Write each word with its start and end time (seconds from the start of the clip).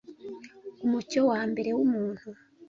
Umucyo 0.85 1.19
wambere 1.29 1.69
wumuntu 1.77 2.25